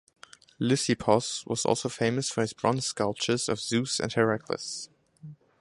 [0.59, 4.89] Lysippos was also famous for his bronze sculptures of Zeus and Herakles.